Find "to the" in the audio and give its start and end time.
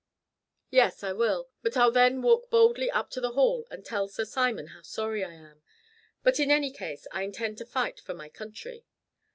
3.11-3.33